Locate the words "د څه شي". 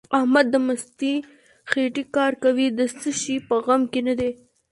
2.77-3.35